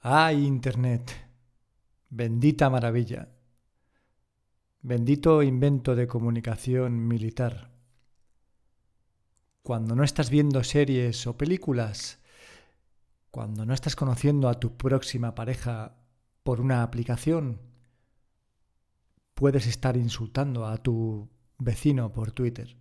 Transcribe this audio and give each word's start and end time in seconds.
¡Ay, 0.00 0.46
Internet! 0.46 1.10
Bendita 2.08 2.70
maravilla. 2.70 3.28
Bendito 4.80 5.42
invento 5.42 5.96
de 5.96 6.06
comunicación 6.06 7.08
militar. 7.08 7.72
Cuando 9.64 9.96
no 9.96 10.04
estás 10.04 10.30
viendo 10.30 10.62
series 10.62 11.26
o 11.26 11.36
películas, 11.36 12.20
cuando 13.32 13.66
no 13.66 13.74
estás 13.74 13.96
conociendo 13.96 14.48
a 14.48 14.60
tu 14.60 14.76
próxima 14.76 15.34
pareja 15.34 15.96
por 16.44 16.60
una 16.60 16.84
aplicación, 16.84 17.60
puedes 19.34 19.66
estar 19.66 19.96
insultando 19.96 20.64
a 20.64 20.76
tu 20.76 21.28
vecino 21.58 22.12
por 22.12 22.30
Twitter. 22.30 22.76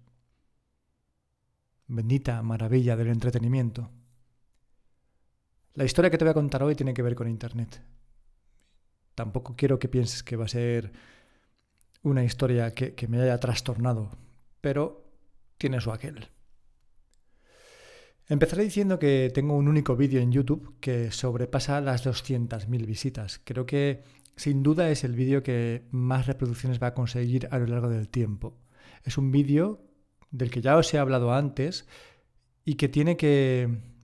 Bendita 1.87 2.43
maravilla 2.43 2.95
del 2.95 3.07
entretenimiento. 3.07 3.89
La 5.77 5.85
historia 5.85 6.09
que 6.09 6.17
te 6.17 6.25
voy 6.25 6.31
a 6.31 6.33
contar 6.33 6.63
hoy 6.63 6.73
tiene 6.73 6.95
que 6.95 7.03
ver 7.03 7.13
con 7.13 7.29
Internet. 7.29 7.83
Tampoco 9.13 9.55
quiero 9.55 9.77
que 9.77 9.87
pienses 9.87 10.23
que 10.23 10.35
va 10.35 10.45
a 10.45 10.47
ser 10.47 10.91
una 12.01 12.23
historia 12.23 12.73
que, 12.73 13.07
me 13.07 13.21
haya 13.21 13.39
trastornado, 13.39 14.09
pero 14.59 15.05
tiene 15.59 15.79
su 15.79 15.91
aquel. 15.91 16.29
Empezaré 18.27 18.63
diciendo 18.63 18.97
que 18.97 19.31
tengo 19.31 19.55
un 19.55 19.67
único 19.67 19.95
vídeo 19.95 20.19
en 20.19 20.31
YouTube 20.31 20.79
que 20.79 21.11
sobrepasa 21.11 21.79
las 21.79 22.07
200.000 22.07 22.87
visitas. 22.87 23.39
Creo 23.43 23.67
que 23.67 24.01
sin 24.35 24.63
duda 24.63 24.89
es 24.89 25.03
el 25.03 25.13
vídeo 25.13 25.43
que 25.43 25.85
más 25.91 26.25
reproducciones 26.25 26.81
va 26.81 26.87
a 26.87 26.93
conseguir 26.95 27.49
a 27.51 27.59
lo 27.59 27.67
largo 27.67 27.89
del 27.89 28.09
tiempo. 28.09 28.57
Es 29.03 29.19
un 29.19 29.31
vídeo 29.31 29.85
del 30.31 30.49
que 30.49 30.61
ya 30.61 30.75
os 30.75 30.91
he 30.95 30.97
hablado 30.97 31.33
antes 31.33 31.85
y 32.65 32.77
que 32.77 32.89
tiene 32.89 33.15
que 33.15 33.96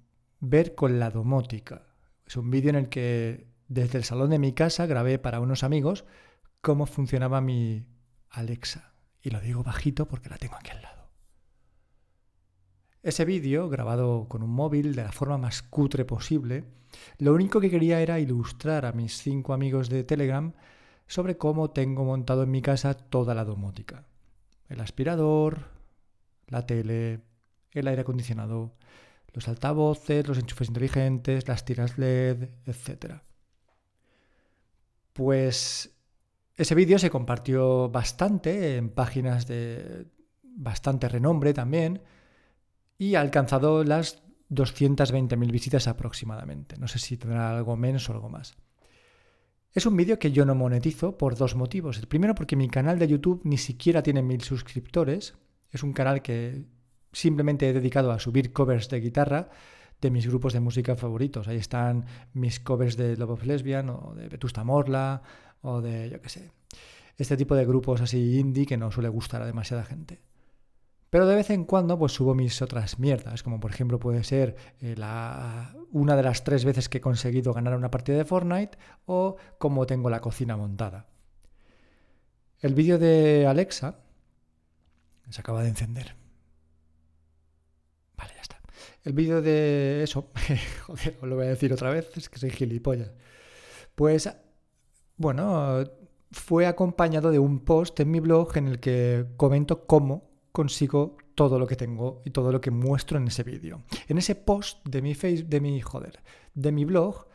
ver 0.46 0.76
con 0.76 1.00
la 1.00 1.10
domótica. 1.10 1.88
Es 2.28 2.36
un 2.36 2.52
vídeo 2.52 2.70
en 2.70 2.76
el 2.76 2.90
que 2.90 3.48
desde 3.70 3.98
el 3.98 4.04
salón 4.04 4.30
de 4.30 4.40
mi 4.40 4.52
casa 4.52 4.86
grabé 4.86 5.18
para 5.18 5.40
unos 5.40 5.64
amigos 5.64 6.04
cómo 6.60 6.86
funcionaba 6.86 7.40
mi 7.40 7.86
Alexa. 8.30 8.94
Y 9.22 9.30
lo 9.30 9.40
digo 9.40 9.64
bajito 9.64 10.06
porque 10.06 10.28
la 10.28 10.38
tengo 10.38 10.56
aquí 10.56 10.72
al 10.72 10.82
lado. 10.82 11.08
Ese 13.04 13.24
vídeo, 13.24 13.70
grabado 13.70 14.28
con 14.28 14.44
un 14.44 14.50
móvil 14.50 14.96
de 14.96 15.04
la 15.04 15.14
forma 15.14 15.38
más 15.38 15.62
cutre 15.62 16.04
posible, 16.04 16.66
lo 17.20 17.34
único 17.34 17.62
que 17.62 17.70
quería 17.70 18.02
era 18.02 18.20
ilustrar 18.20 18.86
a 18.86 18.92
mis 18.92 19.18
cinco 19.18 19.54
amigos 19.54 19.90
de 19.90 20.04
Telegram 20.04 20.54
sobre 21.08 21.38
cómo 21.38 21.72
tengo 21.72 22.04
montado 22.04 22.44
en 22.44 22.52
mi 22.52 22.62
casa 22.62 22.96
toda 22.96 23.34
la 23.34 23.46
domótica. 23.46 24.08
El 24.68 24.82
aspirador, 24.82 25.70
la 26.48 26.66
tele, 26.66 27.22
el 27.72 27.88
aire 27.88 28.02
acondicionado, 28.02 28.76
los 29.34 29.48
altavoces, 29.48 30.28
los 30.28 30.38
enchufes 30.38 30.68
inteligentes, 30.68 31.48
las 31.48 31.66
tiras 31.66 31.98
LED, 31.98 32.50
etc. 32.66 33.16
Pues 35.12 35.92
ese 36.56 36.76
vídeo 36.76 37.00
se 37.00 37.10
compartió 37.10 37.90
bastante 37.90 38.78
en 38.78 38.90
páginas 38.90 39.48
de 39.48 40.08
bastante 40.44 41.10
renombre 41.10 41.54
también 41.54 42.02
y 42.98 43.16
ha 43.16 43.22
alcanzado 43.22 43.84
las 43.84 44.24
220.000 44.52 45.52
visitas 45.52 45.88
aproximadamente. 45.88 46.78
No 46.78 46.88
sé 46.88 47.00
si 47.00 47.18
tendrá 47.18 47.58
algo 47.58 47.76
menos 47.76 48.08
o 48.10 48.14
algo 48.14 48.30
más. 48.30 48.56
Es 49.74 49.88
un 49.88 49.98
vídeo 49.98 50.20
que 50.20 50.32
yo 50.32 50.46
no 50.46 50.54
monetizo 50.54 51.18
por 51.18 51.36
dos 51.36 51.56
motivos. 51.56 51.98
El 51.98 52.08
primero 52.08 52.36
porque 52.36 52.56
mi 52.56 52.70
canal 52.70 53.00
de 53.00 53.08
YouTube 53.08 53.42
ni 53.44 53.58
siquiera 53.58 54.04
tiene 54.04 54.22
mil 54.22 54.42
suscriptores. 54.42 55.34
Es 55.72 55.82
un 55.82 55.94
canal 55.94 56.22
que 56.22 56.66
simplemente 57.14 57.70
he 57.70 57.74
dedicado 57.74 58.12
a 58.12 58.20
subir 58.20 58.52
covers 58.52 58.90
de 58.90 59.00
guitarra 59.00 59.50
de 60.02 60.12
mis 60.12 60.28
grupos 60.28 60.54
de 60.54 60.60
música 60.60 60.96
favoritos. 60.96 61.48
Ahí 61.48 61.58
están 61.58 62.06
mis 62.34 62.60
covers 62.60 62.98
de 62.98 63.16
Love 63.16 63.32
of 63.32 63.46
Lesbian 63.46 63.90
o 63.90 64.14
de 64.16 64.28
Vetusta 64.28 64.64
Morla 64.64 65.22
o 65.62 65.82
de, 65.82 66.10
yo 66.10 66.22
qué 66.22 66.30
sé, 66.30 66.52
este 67.18 67.38
tipo 67.38 67.56
de 67.56 67.66
grupos 67.66 68.02
así 68.02 68.40
indie 68.40 68.66
que 68.66 68.78
no 68.78 68.92
suele 68.92 69.10
gustar 69.10 69.42
a 69.42 69.46
demasiada 69.46 69.86
gente. 69.86 70.22
Pero 71.10 71.28
de 71.28 71.36
vez 71.36 71.52
en 71.52 71.64
cuando 71.64 71.98
pues 71.98 72.12
subo 72.12 72.34
mis 72.34 72.62
otras 72.62 72.98
mierdas, 72.98 73.44
como 73.44 73.60
por 73.60 73.70
ejemplo 73.70 74.00
puede 74.00 74.24
ser 74.24 74.56
eh, 74.82 74.96
la, 74.98 75.76
una 75.92 76.16
de 76.16 76.24
las 76.24 76.44
tres 76.44 76.66
veces 76.66 76.90
que 76.90 76.98
he 76.98 77.02
conseguido 77.02 77.54
ganar 77.54 77.78
una 77.78 77.92
partida 77.92 78.18
de 78.18 78.26
Fortnite 78.26 78.78
o 79.06 79.38
cómo 79.60 79.86
tengo 79.86 80.10
la 80.10 80.22
cocina 80.22 80.58
montada. 80.58 81.06
El 82.60 82.74
vídeo 82.74 82.98
de 82.98 83.46
Alexa 83.46 84.00
se 85.30 85.40
acaba 85.40 85.62
de 85.62 85.70
encender. 85.70 86.23
El 89.04 89.14
vídeo 89.14 89.42
de 89.42 90.04
eso, 90.04 90.30
joder, 90.86 91.18
os 91.22 91.28
lo 91.28 91.36
voy 91.36 91.46
a 91.46 91.50
decir 91.50 91.74
otra 91.74 91.90
vez, 91.90 92.10
es 92.16 92.30
que 92.30 92.40
soy 92.40 92.52
gilipollas. 92.52 93.12
Pues, 93.96 94.30
bueno, 95.18 95.84
fue 96.32 96.66
acompañado 96.66 97.32
de 97.32 97.40
un 97.40 97.60
post 97.60 98.00
en 98.00 98.12
mi 98.12 98.20
blog 98.20 98.58
en 98.58 98.68
el 98.68 98.80
que 98.80 99.26
comento 99.38 99.86
cómo 99.86 100.32
consigo 100.52 101.18
todo 101.36 101.60
lo 101.60 101.68
que 101.68 101.76
tengo 101.76 102.22
y 102.26 102.30
todo 102.30 102.52
lo 102.52 102.62
que 102.62 102.72
muestro 102.72 103.18
en 103.18 103.28
ese 103.28 103.44
vídeo. 103.44 103.84
En 104.08 104.18
ese 104.18 104.36
post 104.36 104.88
de 104.88 105.02
mi 105.02 105.16
face, 105.16 105.44
de 105.44 105.60
mi 105.60 105.82
joder, 105.82 106.22
de 106.54 106.72
mi 106.72 106.86
blog, 106.86 107.28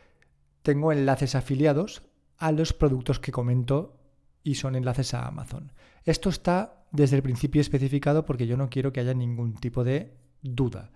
tengo 0.63 0.91
enlaces 0.91 1.35
afiliados 1.35 2.03
a 2.37 2.51
los 2.51 2.73
productos 2.73 3.19
que 3.19 3.31
comento 3.31 3.97
y 4.43 4.55
son 4.55 4.75
enlaces 4.75 5.13
a 5.13 5.27
Amazon. 5.27 5.73
Esto 6.05 6.29
está 6.29 6.85
desde 6.91 7.17
el 7.17 7.23
principio 7.23 7.61
especificado 7.61 8.25
porque 8.25 8.47
yo 8.47 8.57
no 8.57 8.69
quiero 8.69 8.91
que 8.93 9.01
haya 9.01 9.13
ningún 9.13 9.53
tipo 9.53 9.83
de 9.83 10.13
duda. 10.41 10.91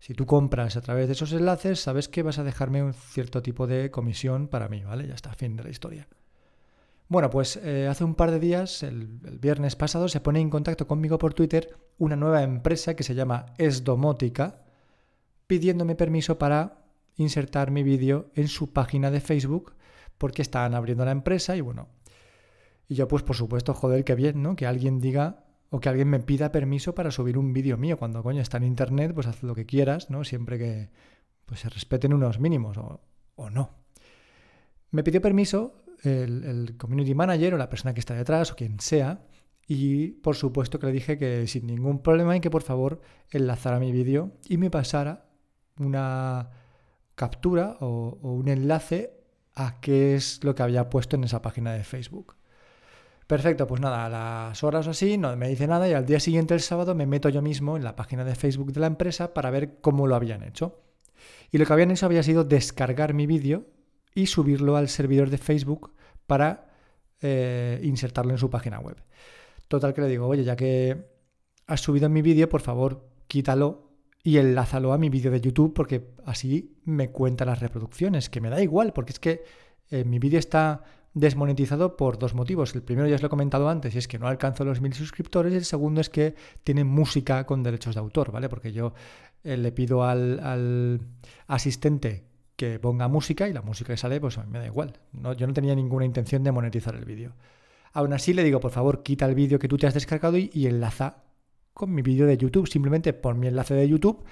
Si 0.00 0.14
tú 0.14 0.24
compras 0.24 0.76
a 0.76 0.80
través 0.80 1.06
de 1.08 1.12
esos 1.12 1.32
enlaces, 1.32 1.78
sabes 1.78 2.08
que 2.08 2.22
vas 2.22 2.38
a 2.38 2.44
dejarme 2.44 2.82
un 2.82 2.94
cierto 2.94 3.42
tipo 3.42 3.66
de 3.66 3.90
comisión 3.90 4.48
para 4.48 4.68
mí, 4.68 4.82
¿vale? 4.82 5.06
Ya 5.06 5.14
está, 5.14 5.34
fin 5.34 5.56
de 5.56 5.62
la 5.62 5.68
historia. 5.68 6.08
Bueno, 7.08 7.28
pues 7.28 7.56
eh, 7.56 7.86
hace 7.86 8.04
un 8.04 8.14
par 8.14 8.30
de 8.30 8.40
días, 8.40 8.82
el, 8.82 9.06
viernes 9.06 9.76
pasado, 9.76 10.08
se 10.08 10.20
pone 10.20 10.40
en 10.40 10.48
contacto 10.48 10.86
conmigo 10.86 11.18
por 11.18 11.34
Twitter 11.34 11.76
una 11.98 12.16
nueva 12.16 12.42
empresa 12.42 12.96
que 12.96 13.02
se 13.02 13.14
llama 13.14 13.46
Esdomótica, 13.58 14.62
pidiéndome 15.46 15.96
permiso 15.96 16.38
para 16.38 16.78
insertar 17.16 17.70
mi 17.70 17.82
vídeo 17.82 18.30
en 18.34 18.48
su 18.48 18.72
página 18.72 19.10
de 19.10 19.20
Facebook, 19.20 19.74
porque 20.16 20.40
están 20.40 20.74
abriendo 20.74 21.04
la 21.04 21.10
empresa 21.10 21.56
y 21.56 21.60
bueno. 21.60 21.88
Y 22.88 22.94
yo, 22.94 23.06
pues 23.06 23.22
por 23.22 23.36
supuesto, 23.36 23.74
joder, 23.74 24.02
qué 24.04 24.14
bien, 24.14 24.42
¿no? 24.42 24.56
Que 24.56 24.66
alguien 24.66 24.98
diga 24.98 25.44
o 25.70 25.78
que 25.78 25.88
alguien 25.88 26.08
me 26.08 26.18
pida 26.18 26.52
permiso 26.52 26.94
para 26.94 27.12
subir 27.12 27.38
un 27.38 27.52
vídeo 27.52 27.78
mío. 27.78 27.96
Cuando 27.96 28.22
coño 28.22 28.42
está 28.42 28.56
en 28.58 28.64
internet, 28.64 29.12
pues 29.14 29.28
haz 29.28 29.42
lo 29.42 29.54
que 29.54 29.66
quieras, 29.66 30.10
¿no? 30.10 30.24
Siempre 30.24 30.58
que 30.58 30.90
pues, 31.46 31.60
se 31.60 31.68
respeten 31.68 32.12
unos 32.12 32.40
mínimos 32.40 32.76
o, 32.76 33.00
no. 33.50 33.70
Me 34.90 35.02
pidió 35.02 35.22
permiso 35.22 35.84
el, 36.02 36.44
el, 36.44 36.76
community 36.76 37.14
manager 37.14 37.54
o 37.54 37.56
la 37.56 37.70
persona 37.70 37.94
que 37.94 38.00
está 38.00 38.14
detrás 38.14 38.52
o 38.52 38.56
quien 38.56 38.80
sea. 38.80 39.24
Y 39.66 40.08
por 40.08 40.34
supuesto 40.34 40.80
que 40.80 40.86
le 40.86 40.92
dije 40.92 41.16
que 41.16 41.46
sin 41.46 41.66
ningún 41.66 42.02
problema 42.02 42.36
y 42.36 42.40
que 42.40 42.50
por 42.50 42.62
favor 42.62 43.00
enlazara 43.30 43.78
mi 43.78 43.92
vídeo 43.92 44.32
y 44.48 44.58
me 44.58 44.68
pasara 44.68 45.30
una 45.78 46.50
captura 47.14 47.76
o, 47.80 48.18
o 48.20 48.32
un 48.32 48.48
enlace 48.48 49.14
a 49.54 49.80
qué 49.80 50.16
es 50.16 50.42
lo 50.42 50.54
que 50.56 50.64
había 50.64 50.90
puesto 50.90 51.16
en 51.16 51.24
esa 51.24 51.40
página 51.40 51.72
de 51.72 51.84
Facebook. 51.84 52.34
Perfecto, 53.30 53.64
pues 53.68 53.80
nada, 53.80 54.06
a 54.06 54.08
las 54.08 54.64
horas 54.64 54.88
o 54.88 54.90
así 54.90 55.16
no 55.16 55.36
me 55.36 55.48
dice 55.48 55.68
nada 55.68 55.88
y 55.88 55.92
al 55.92 56.04
día 56.04 56.18
siguiente, 56.18 56.52
el 56.52 56.58
sábado, 56.58 56.96
me 56.96 57.06
meto 57.06 57.28
yo 57.28 57.42
mismo 57.42 57.76
en 57.76 57.84
la 57.84 57.94
página 57.94 58.24
de 58.24 58.34
Facebook 58.34 58.72
de 58.72 58.80
la 58.80 58.88
empresa 58.88 59.34
para 59.34 59.50
ver 59.50 59.78
cómo 59.80 60.08
lo 60.08 60.16
habían 60.16 60.42
hecho. 60.42 60.80
Y 61.52 61.58
lo 61.58 61.64
que 61.64 61.72
habían 61.72 61.92
hecho 61.92 62.06
había 62.06 62.24
sido 62.24 62.42
descargar 62.42 63.14
mi 63.14 63.28
vídeo 63.28 63.66
y 64.16 64.26
subirlo 64.26 64.74
al 64.74 64.88
servidor 64.88 65.30
de 65.30 65.38
Facebook 65.38 65.92
para 66.26 66.72
eh, 67.20 67.78
insertarlo 67.84 68.32
en 68.32 68.38
su 68.38 68.50
página 68.50 68.80
web. 68.80 68.96
Total 69.68 69.94
que 69.94 70.00
le 70.00 70.08
digo, 70.08 70.26
oye, 70.26 70.42
ya 70.42 70.56
que 70.56 71.06
has 71.68 71.80
subido 71.82 72.08
mi 72.08 72.22
vídeo, 72.22 72.48
por 72.48 72.62
favor, 72.62 73.06
quítalo 73.28 73.92
y 74.24 74.38
enlázalo 74.38 74.92
a 74.92 74.98
mi 74.98 75.08
vídeo 75.08 75.30
de 75.30 75.40
YouTube 75.40 75.72
porque 75.72 76.14
así 76.24 76.80
me 76.82 77.12
cuenta 77.12 77.44
las 77.44 77.60
reproducciones, 77.60 78.28
que 78.28 78.40
me 78.40 78.50
da 78.50 78.60
igual, 78.60 78.92
porque 78.92 79.12
es 79.12 79.20
que 79.20 79.44
eh, 79.90 80.04
mi 80.04 80.18
vídeo 80.18 80.38
está 80.38 80.82
desmonetizado 81.14 81.96
por 81.96 82.18
dos 82.18 82.34
motivos. 82.34 82.74
El 82.74 82.82
primero 82.82 83.08
ya 83.08 83.16
os 83.16 83.22
lo 83.22 83.26
he 83.26 83.30
comentado 83.30 83.68
antes 83.68 83.94
y 83.94 83.98
es 83.98 84.08
que 84.08 84.18
no 84.18 84.28
alcanzo 84.28 84.64
los 84.64 84.80
mil 84.80 84.92
suscriptores 84.92 85.52
el 85.52 85.64
segundo 85.64 86.00
es 86.00 86.08
que 86.08 86.34
tiene 86.62 86.84
música 86.84 87.44
con 87.46 87.62
derechos 87.62 87.94
de 87.94 88.00
autor, 88.00 88.30
¿vale? 88.30 88.48
Porque 88.48 88.72
yo 88.72 88.94
eh, 89.42 89.56
le 89.56 89.72
pido 89.72 90.04
al, 90.04 91.00
asistente 91.48 92.24
que 92.56 92.78
ponga 92.78 93.08
música 93.08 93.48
y 93.48 93.52
la 93.52 93.62
música 93.62 93.92
que 93.92 93.96
sale 93.96 94.20
pues 94.20 94.38
a 94.38 94.44
mí 94.44 94.50
me 94.52 94.58
da 94.60 94.66
igual. 94.66 94.92
No, 95.12 95.32
yo 95.32 95.46
no 95.46 95.52
tenía 95.52 95.74
ninguna 95.74 96.04
intención 96.04 96.44
de 96.44 96.52
monetizar 96.52 96.94
el 96.94 97.04
vídeo. 97.04 97.32
Aún 97.92 98.12
así 98.12 98.32
le 98.32 98.44
digo, 98.44 98.60
por 98.60 98.70
favor, 98.70 99.02
quita 99.02 99.26
el 99.26 99.34
vídeo 99.34 99.58
que 99.58 99.66
tú 99.66 99.76
te 99.76 99.86
has 99.86 99.94
descargado 99.94 100.36
y, 100.36 100.50
y 100.52 100.66
enlaza 100.66 101.24
con 101.74 101.92
mi 101.92 102.02
vídeo 102.02 102.26
de 102.26 102.36
YouTube. 102.36 102.68
Simplemente 102.68 103.12
pon 103.14 103.40
mi 103.40 103.48
enlace 103.48 103.74
de 103.74 103.88
YouTube 103.88 104.22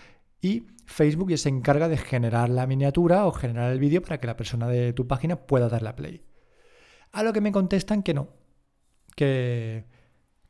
y 0.41 0.67
Facebook 0.87 1.31
ya 1.31 1.37
se 1.37 1.49
encarga 1.49 1.89
de 1.89 1.97
generar 1.97 2.49
la 2.49 2.67
miniatura 2.67 3.27
o 3.27 3.33
generar 3.33 3.73
el 3.73 3.79
vídeo 3.79 4.03
para 4.03 4.19
que 4.19 4.27
la 4.27 4.37
persona 4.37 4.69
de 4.69 4.93
tu 4.93 5.07
página 5.07 5.37
pueda 5.37 5.69
darle 5.69 5.89
a 5.91 5.97
play. 5.97 6.23
A 7.13 7.23
lo 7.23 7.33
que 7.33 7.41
me 7.41 7.53
contestan 7.53 8.03
que 8.03 8.15
no, 8.15 8.29
que, 9.17 9.87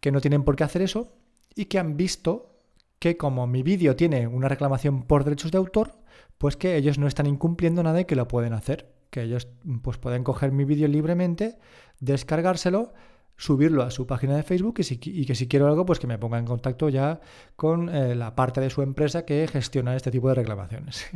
que 0.00 0.12
no 0.12 0.20
tienen 0.20 0.44
por 0.44 0.56
qué 0.56 0.64
hacer 0.64 0.82
eso 0.82 1.12
y 1.54 1.66
que 1.66 1.78
han 1.78 1.96
visto 1.96 2.58
que 2.98 3.16
como 3.16 3.46
mi 3.46 3.62
vídeo 3.62 3.96
tiene 3.96 4.26
una 4.26 4.48
reclamación 4.48 5.02
por 5.04 5.24
derechos 5.24 5.50
de 5.52 5.58
autor, 5.58 5.98
pues 6.36 6.56
que 6.56 6.76
ellos 6.76 6.98
no 6.98 7.06
están 7.06 7.26
incumpliendo 7.26 7.82
nada 7.82 8.00
y 8.00 8.04
que 8.04 8.16
lo 8.16 8.28
pueden 8.28 8.52
hacer. 8.52 8.94
que 9.10 9.22
ellos 9.22 9.48
pues 9.82 9.96
pueden 9.96 10.22
coger 10.22 10.52
mi 10.52 10.64
vídeo 10.64 10.86
libremente, 10.86 11.58
descargárselo, 11.98 12.92
subirlo 13.38 13.84
a 13.84 13.90
su 13.90 14.06
página 14.06 14.36
de 14.36 14.42
Facebook 14.42 14.80
y, 14.80 15.24
que 15.24 15.34
si 15.34 15.48
quiero 15.48 15.68
algo, 15.68 15.86
pues 15.86 16.00
que 16.00 16.08
me 16.08 16.18
ponga 16.18 16.38
en 16.38 16.44
contacto 16.44 16.88
ya 16.88 17.20
con 17.56 17.88
eh, 17.88 18.14
la 18.14 18.34
parte 18.34 18.60
de 18.60 18.68
su 18.68 18.82
empresa 18.82 19.24
que 19.24 19.46
gestiona 19.46 19.96
este 19.96 20.10
tipo 20.10 20.28
de 20.28 20.34
reclamaciones. 20.34 21.06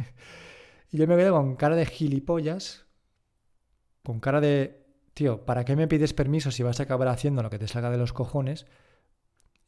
y 0.90 0.96
yo 0.96 1.06
me 1.06 1.16
quedo 1.16 1.34
con 1.34 1.56
cara 1.56 1.74
de 1.74 1.84
gilipollas, 1.84 2.86
con 4.04 4.20
cara 4.20 4.40
de, 4.40 4.86
tío, 5.14 5.44
¿para 5.44 5.64
qué 5.64 5.74
me 5.74 5.88
pides 5.88 6.14
permiso 6.14 6.52
si 6.52 6.62
vas 6.62 6.78
a 6.78 6.84
acabar 6.84 7.08
haciendo 7.08 7.42
lo 7.42 7.50
que 7.50 7.58
te 7.58 7.68
salga 7.68 7.90
de 7.90 7.98
los 7.98 8.12
cojones? 8.12 8.66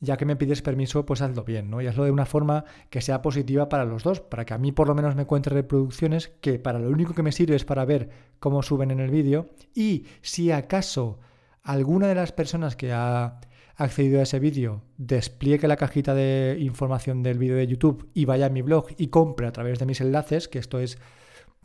ya 0.00 0.18
que 0.18 0.26
me 0.26 0.36
pides 0.36 0.60
permiso, 0.60 1.06
pues 1.06 1.22
hazlo 1.22 1.44
bien, 1.44 1.70
¿no? 1.70 1.80
Y 1.80 1.86
hazlo 1.86 2.04
de 2.04 2.10
una 2.10 2.26
forma 2.26 2.64
que 2.90 3.00
sea 3.00 3.22
positiva 3.22 3.70
para 3.70 3.86
los 3.86 4.02
dos, 4.02 4.20
para 4.20 4.44
que 4.44 4.52
a 4.52 4.58
mí 4.58 4.70
por 4.70 4.86
lo 4.86 4.94
menos 4.94 5.16
me 5.16 5.24
cuente 5.24 5.48
reproducciones, 5.48 6.28
que 6.42 6.58
para 6.58 6.78
lo 6.78 6.90
único 6.90 7.14
que 7.14 7.22
me 7.22 7.32
sirve 7.32 7.56
es 7.56 7.64
para 7.64 7.86
ver 7.86 8.10
cómo 8.38 8.62
suben 8.62 8.90
en 8.90 9.00
el 9.00 9.10
vídeo. 9.10 9.48
Y 9.74 10.04
si 10.20 10.50
acaso 10.50 11.20
alguna 11.64 12.06
de 12.06 12.14
las 12.14 12.30
personas 12.32 12.76
que 12.76 12.92
ha 12.92 13.40
accedido 13.76 14.20
a 14.20 14.22
ese 14.22 14.38
vídeo 14.38 14.82
despliegue 14.98 15.66
la 15.66 15.76
cajita 15.76 16.14
de 16.14 16.58
información 16.60 17.22
del 17.22 17.38
vídeo 17.38 17.56
de 17.56 17.66
YouTube 17.66 18.08
y 18.14 18.26
vaya 18.26 18.46
a 18.46 18.50
mi 18.50 18.62
blog 18.62 18.86
y 18.96 19.08
compre 19.08 19.46
a 19.46 19.52
través 19.52 19.78
de 19.78 19.86
mis 19.86 20.00
enlaces, 20.00 20.46
que 20.46 20.58
esto 20.60 20.78
es, 20.78 20.98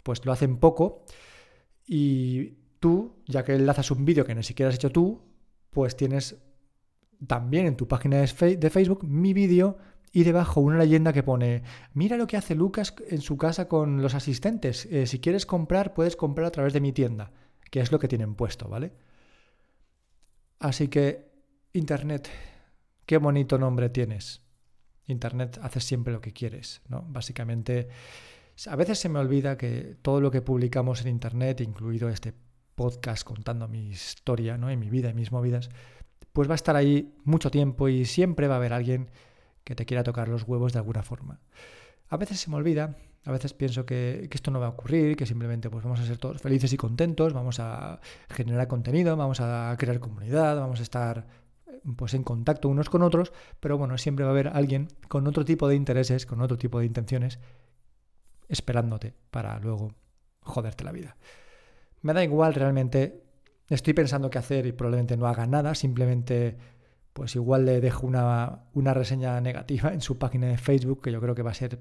pues 0.01 0.25
lo 0.25 0.31
hacen 0.31 0.57
poco, 0.57 1.03
y 1.85 2.55
tú, 2.79 3.21
ya 3.27 3.43
que 3.43 3.53
enlazas 3.53 3.91
un 3.91 4.05
vídeo 4.05 4.25
que 4.25 4.33
ni 4.33 4.43
siquiera 4.43 4.69
has 4.69 4.75
hecho 4.75 4.91
tú, 4.91 5.21
pues 5.69 5.95
tienes 5.95 6.41
también 7.27 7.67
en 7.67 7.75
tu 7.75 7.87
página 7.87 8.17
de 8.17 8.69
Facebook 8.69 9.03
mi 9.03 9.33
vídeo 9.33 9.77
y 10.11 10.23
debajo 10.23 10.61
una 10.61 10.79
leyenda 10.79 11.13
que 11.13 11.21
pone, 11.21 11.63
mira 11.93 12.17
lo 12.17 12.25
que 12.25 12.37
hace 12.37 12.55
Lucas 12.55 12.95
en 13.09 13.21
su 13.21 13.37
casa 13.37 13.67
con 13.67 14.01
los 14.01 14.15
asistentes, 14.15 14.85
eh, 14.85 15.05
si 15.05 15.19
quieres 15.19 15.45
comprar 15.45 15.93
puedes 15.93 16.15
comprar 16.15 16.47
a 16.47 16.51
través 16.51 16.73
de 16.73 16.79
mi 16.79 16.93
tienda, 16.93 17.31
que 17.69 17.81
es 17.81 17.91
lo 17.91 17.99
que 17.99 18.07
tienen 18.07 18.33
puesto, 18.33 18.67
¿vale? 18.67 18.93
Así 20.59 20.89
que, 20.89 21.31
Internet, 21.73 22.29
qué 23.05 23.17
bonito 23.17 23.57
nombre 23.57 23.89
tienes. 23.89 24.41
Internet 25.07 25.59
hace 25.63 25.79
siempre 25.79 26.13
lo 26.13 26.21
que 26.21 26.33
quieres, 26.33 26.81
¿no? 26.87 27.03
Básicamente, 27.07 27.87
a 28.67 28.75
veces 28.75 28.99
se 28.99 29.09
me 29.09 29.19
olvida 29.19 29.57
que 29.57 29.97
todo 30.01 30.19
lo 30.19 30.31
que 30.31 30.41
publicamos 30.41 31.01
en 31.01 31.07
Internet, 31.07 31.61
incluido 31.61 32.09
este 32.09 32.33
podcast 32.75 33.23
contando 33.23 33.67
mi 33.67 33.89
historia, 33.89 34.57
¿no? 34.57 34.71
Y 34.71 34.77
mi 34.77 34.89
vida 34.89 35.09
y 35.09 35.13
mis 35.13 35.31
movidas, 35.31 35.69
pues 36.33 36.49
va 36.49 36.53
a 36.53 36.55
estar 36.55 36.75
ahí 36.75 37.15
mucho 37.23 37.49
tiempo 37.51 37.87
y 37.87 38.05
siempre 38.05 38.47
va 38.47 38.55
a 38.55 38.57
haber 38.57 38.73
alguien 38.73 39.09
que 39.63 39.75
te 39.75 39.85
quiera 39.85 40.03
tocar 40.03 40.27
los 40.27 40.43
huevos 40.43 40.73
de 40.73 40.79
alguna 40.79 41.03
forma. 41.03 41.39
A 42.09 42.17
veces 42.17 42.39
se 42.39 42.49
me 42.49 42.57
olvida, 42.57 42.97
a 43.25 43.31
veces 43.31 43.53
pienso 43.53 43.85
que, 43.85 44.27
esto 44.31 44.51
no 44.51 44.59
va 44.59 44.67
a 44.67 44.69
ocurrir, 44.69 45.15
que 45.15 45.25
simplemente 45.25 45.69
pues 45.69 45.83
vamos 45.83 45.99
a 45.99 46.05
ser 46.05 46.17
todos 46.17 46.41
felices 46.41 46.71
y 46.73 46.77
contentos, 46.77 47.33
vamos 47.33 47.59
a 47.59 47.99
generar 48.29 48.67
contenido, 48.67 49.15
vamos 49.17 49.39
a 49.41 49.75
crear 49.77 49.99
comunidad, 49.99 50.57
vamos 50.57 50.79
a 50.79 50.83
estar 50.83 51.27
pues 51.95 52.13
en 52.13 52.23
contacto 52.23 52.69
unos 52.69 52.89
con 52.89 53.01
otros, 53.01 53.31
pero 53.59 53.77
bueno, 53.77 53.97
siempre 53.97 54.25
va 54.25 54.31
a 54.31 54.33
haber 54.33 54.47
alguien 54.49 54.87
con 55.07 55.27
otro 55.27 55.45
tipo 55.45 55.67
de 55.67 55.75
intereses, 55.75 56.25
con 56.25 56.41
otro 56.41 56.57
tipo 56.57 56.79
de 56.79 56.85
intenciones, 56.85 57.39
esperándote 58.47 59.13
para 59.31 59.59
luego 59.59 59.93
joderte 60.41 60.83
la 60.83 60.91
vida. 60.91 61.15
Me 62.01 62.13
da 62.13 62.23
igual 62.23 62.53
realmente 62.53 63.23
estoy 63.69 63.93
pensando 63.93 64.29
qué 64.29 64.37
hacer 64.37 64.65
y 64.65 64.71
probablemente 64.71 65.17
no 65.17 65.27
haga 65.27 65.45
nada, 65.45 65.75
simplemente 65.75 66.57
pues 67.13 67.35
igual 67.35 67.65
le 67.65 67.81
dejo 67.81 68.07
una, 68.07 68.65
una, 68.73 68.93
reseña 68.93 69.41
negativa 69.41 69.91
en 69.93 70.01
su 70.01 70.17
página 70.17 70.47
de 70.47 70.57
Facebook, 70.57 71.01
que 71.01 71.11
yo 71.11 71.19
creo 71.19 71.35
que 71.35 71.41
va 71.41 71.51
a 71.51 71.55
ser 71.55 71.79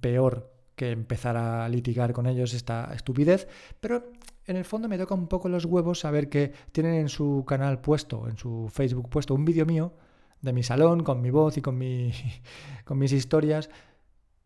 peor 0.00 0.53
que 0.76 0.90
empezar 0.90 1.36
a 1.36 1.68
litigar 1.68 2.12
con 2.12 2.26
ellos 2.26 2.54
esta 2.54 2.92
estupidez, 2.94 3.48
pero 3.80 4.10
en 4.46 4.56
el 4.56 4.64
fondo 4.64 4.88
me 4.88 4.98
toca 4.98 5.14
un 5.14 5.28
poco 5.28 5.48
los 5.48 5.64
huevos 5.64 6.00
saber 6.00 6.28
que 6.28 6.52
tienen 6.72 6.94
en 6.94 7.08
su 7.08 7.44
canal 7.46 7.80
puesto, 7.80 8.28
en 8.28 8.36
su 8.36 8.68
Facebook 8.72 9.08
puesto, 9.08 9.34
un 9.34 9.44
vídeo 9.44 9.66
mío 9.66 9.94
de 10.40 10.52
mi 10.52 10.62
salón, 10.62 11.02
con 11.02 11.22
mi 11.22 11.30
voz 11.30 11.56
y 11.56 11.62
con, 11.62 11.78
mi, 11.78 12.12
con 12.84 12.98
mis 12.98 13.12
historias, 13.12 13.70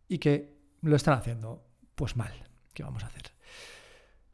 y 0.06 0.18
que 0.18 0.56
lo 0.82 0.96
están 0.96 1.18
haciendo 1.18 1.64
pues 1.94 2.16
mal. 2.16 2.32
¿Qué 2.72 2.82
vamos 2.82 3.02
a 3.02 3.06
hacer? 3.06 3.32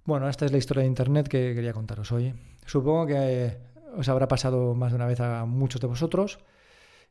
Bueno, 0.05 0.29
esta 0.29 0.44
es 0.44 0.52
la 0.52 0.58
historia 0.58 0.82
de 0.82 0.88
Internet 0.88 1.29
que 1.29 1.55
quería 1.55 1.73
contaros 1.73 2.12
hoy. 2.12 2.35
Supongo 2.67 3.06
que 3.06 3.56
os 3.97 4.08
habrá 4.08 4.29
pasado 4.29 4.75
más 4.75 4.93
de 4.93 4.97
una 4.97 5.06
vez 5.06 5.20
a 5.20 5.47
muchos 5.47 5.81
de 5.81 5.87
vosotros. 5.87 6.40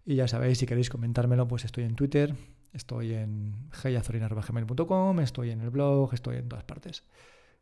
Y 0.06 0.16
ya 0.16 0.28
sabéis, 0.28 0.58
si 0.58 0.66
queréis 0.66 0.90
comentármelo, 0.90 1.48
pues 1.48 1.66
estoy 1.66 1.86
en 1.86 1.96
Twitter, 1.96 2.36
estoy 2.74 3.14
en 3.14 3.70
heyazorinarvagemail.com, 3.84 5.20
estoy 5.22 5.52
en 5.52 5.62
el 5.62 5.70
blog, 5.70 6.14
estoy 6.14 6.38
en 6.38 6.50
todas 6.50 6.66
partes. 6.66 7.04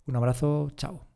Un 0.07 0.15
abrazo, 0.15 0.71
chao. 0.75 1.10